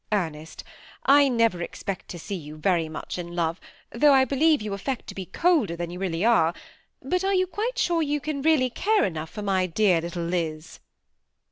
[0.11, 0.63] Ernest,
[1.05, 3.59] I never expect to see you very much in love,
[3.91, 6.55] though I believe you affect to be colder than you really are;
[7.03, 10.79] but are you quite sure you really care enough for my good little Liz?